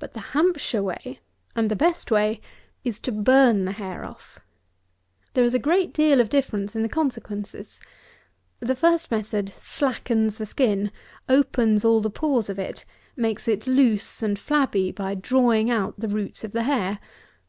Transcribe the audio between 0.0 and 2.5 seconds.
But the Hampshire way, and the best way,